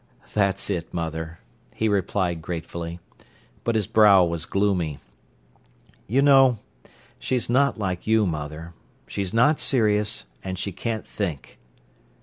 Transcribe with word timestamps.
"That's 0.33 0.71
it, 0.71 0.91
mother," 0.95 1.41
he 1.75 1.87
replied 1.87 2.41
gratefully. 2.41 2.99
But 3.63 3.75
his 3.75 3.85
brow 3.85 4.23
was 4.25 4.47
gloomy. 4.47 4.97
"You 6.07 6.23
know, 6.23 6.57
she's 7.19 7.51
not 7.51 7.77
like 7.77 8.07
you, 8.07 8.25
mother. 8.25 8.73
She's 9.05 9.31
not 9.31 9.59
serious, 9.59 10.23
and 10.43 10.57
she 10.57 10.71
can't 10.71 11.05
think." 11.05 11.59